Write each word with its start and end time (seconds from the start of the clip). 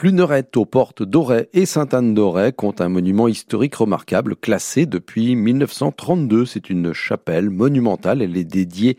Plunerette 0.00 0.56
aux 0.56 0.64
portes 0.64 1.02
d'Auray 1.02 1.48
et 1.54 1.66
Sainte-Anne-d'Auray 1.66 2.52
compte 2.52 2.80
un 2.80 2.88
monument 2.88 3.26
historique 3.26 3.74
remarquable 3.74 4.36
classé 4.36 4.86
depuis 4.86 5.34
1932. 5.34 6.46
C'est 6.46 6.70
une 6.70 6.92
chapelle 6.92 7.50
monumentale. 7.50 8.22
Elle 8.22 8.36
est 8.36 8.44
dédiée 8.44 8.96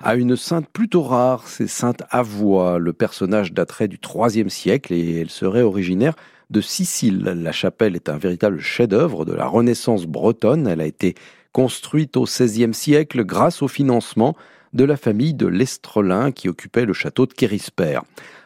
à 0.00 0.16
une 0.16 0.34
sainte 0.34 0.66
plutôt 0.68 1.02
rare, 1.02 1.46
c'est 1.46 1.68
Sainte 1.68 2.02
Avoie. 2.10 2.80
Le 2.80 2.92
personnage 2.92 3.52
daterait 3.52 3.86
du 3.86 4.00
IIIe 4.02 4.50
siècle 4.50 4.92
et 4.92 5.20
elle 5.20 5.30
serait 5.30 5.62
originaire 5.62 6.16
de 6.50 6.60
Sicile. 6.60 7.22
La 7.22 7.52
chapelle 7.52 7.94
est 7.94 8.08
un 8.08 8.18
véritable 8.18 8.58
chef-d'œuvre 8.58 9.24
de 9.24 9.34
la 9.34 9.46
Renaissance 9.46 10.06
bretonne. 10.06 10.66
Elle 10.66 10.80
a 10.80 10.86
été 10.86 11.14
construite 11.52 12.16
au 12.16 12.24
XVIe 12.24 12.74
siècle 12.74 13.24
grâce 13.24 13.62
au 13.62 13.68
financement 13.68 14.36
de 14.72 14.82
la 14.82 14.96
famille 14.96 15.34
de 15.34 15.46
l'Estrelin 15.46 16.32
qui 16.32 16.48
occupait 16.48 16.86
le 16.86 16.92
château 16.92 17.26
de 17.26 17.34
Kérisper. 17.34 18.00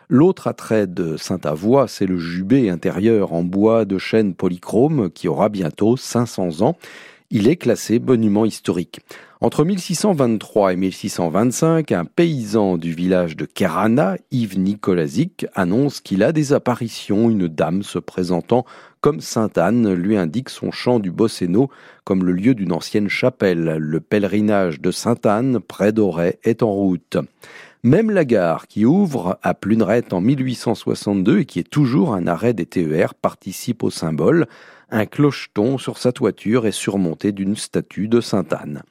L'autre 0.08 0.46
attrait 0.46 0.86
de 0.86 1.16
Saint-Avoie, 1.16 1.88
c'est 1.88 2.06
le 2.06 2.18
jubé 2.18 2.68
intérieur 2.68 3.32
en 3.32 3.42
bois 3.42 3.84
de 3.84 3.98
chêne 3.98 4.34
polychrome 4.34 5.10
qui 5.10 5.28
aura 5.28 5.48
bientôt 5.48 5.96
500 5.96 6.60
ans. 6.60 6.76
Il 7.30 7.48
est 7.48 7.56
classé 7.56 7.98
monument 7.98 8.44
historique. 8.44 9.00
Entre 9.40 9.64
1623 9.64 10.72
et 10.72 10.76
1625, 10.76 11.92
un 11.92 12.04
paysan 12.04 12.76
du 12.78 12.92
village 12.92 13.36
de 13.36 13.44
Kerana, 13.44 14.16
Yves 14.30 14.58
Nicolazic, 14.58 15.46
annonce 15.54 16.00
qu'il 16.00 16.22
a 16.22 16.32
des 16.32 16.52
apparitions. 16.52 17.28
Une 17.28 17.48
dame 17.48 17.82
se 17.82 17.98
présentant 17.98 18.64
comme 19.00 19.20
Sainte-Anne 19.20 19.92
lui 19.92 20.16
indique 20.16 20.48
son 20.48 20.70
champ 20.70 20.98
du 20.98 21.10
Bosséno 21.10 21.70
comme 22.04 22.24
le 22.24 22.32
lieu 22.32 22.54
d'une 22.54 22.72
ancienne 22.72 23.08
chapelle. 23.08 23.76
Le 23.78 24.00
pèlerinage 24.00 24.80
de 24.80 24.90
Sainte-Anne, 24.90 25.60
près 25.60 25.92
d'Auray, 25.92 26.38
est 26.42 26.62
en 26.62 26.72
route. 26.72 27.18
Même 27.84 28.10
la 28.10 28.24
gare, 28.24 28.66
qui 28.66 28.86
ouvre 28.86 29.38
à 29.42 29.52
Plunerette 29.52 30.14
en 30.14 30.22
1862 30.22 31.40
et 31.40 31.44
qui 31.44 31.58
est 31.58 31.68
toujours 31.68 32.14
un 32.14 32.26
arrêt 32.26 32.54
des 32.54 32.64
TER, 32.64 33.12
participe 33.12 33.82
au 33.82 33.90
symbole. 33.90 34.46
Un 34.90 35.04
clocheton 35.04 35.76
sur 35.76 35.98
sa 35.98 36.10
toiture 36.10 36.66
est 36.66 36.72
surmonté 36.72 37.30
d'une 37.32 37.56
statue 37.56 38.08
de 38.08 38.22
Sainte-Anne. 38.22 38.84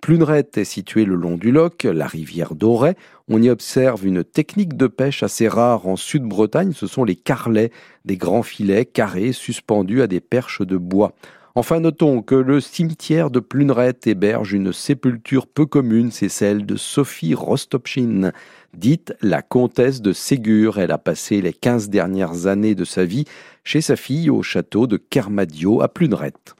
Plunerette 0.00 0.56
est 0.56 0.64
située 0.64 1.04
le 1.04 1.14
long 1.14 1.36
du 1.36 1.52
Loc, 1.52 1.82
la 1.84 2.06
rivière 2.06 2.54
d'Auray. 2.54 2.96
On 3.28 3.42
y 3.42 3.50
observe 3.50 4.06
une 4.06 4.24
technique 4.24 4.78
de 4.78 4.86
pêche 4.86 5.22
assez 5.22 5.46
rare 5.46 5.86
en 5.86 5.96
Sud-Bretagne, 5.96 6.72
ce 6.72 6.86
sont 6.86 7.04
les 7.04 7.16
carlets, 7.16 7.70
des 8.06 8.16
grands 8.16 8.42
filets 8.42 8.86
carrés 8.86 9.32
suspendus 9.32 10.00
à 10.00 10.06
des 10.06 10.20
perches 10.20 10.62
de 10.62 10.78
bois. 10.78 11.12
Enfin, 11.58 11.80
notons 11.80 12.22
que 12.22 12.36
le 12.36 12.60
cimetière 12.60 13.32
de 13.32 13.40
Plunerette 13.40 14.06
héberge 14.06 14.52
une 14.52 14.72
sépulture 14.72 15.48
peu 15.48 15.66
commune, 15.66 16.12
c'est 16.12 16.28
celle 16.28 16.64
de 16.64 16.76
Sophie 16.76 17.34
Rostopchine, 17.34 18.32
dite 18.74 19.12
la 19.22 19.42
comtesse 19.42 20.00
de 20.00 20.12
Ségur. 20.12 20.78
Elle 20.78 20.92
a 20.92 20.98
passé 20.98 21.42
les 21.42 21.52
quinze 21.52 21.88
dernières 21.88 22.46
années 22.46 22.76
de 22.76 22.84
sa 22.84 23.04
vie 23.04 23.24
chez 23.64 23.80
sa 23.80 23.96
fille 23.96 24.30
au 24.30 24.40
château 24.44 24.86
de 24.86 24.98
Kermadio 24.98 25.82
à 25.82 25.88
Plunerette. 25.88 26.54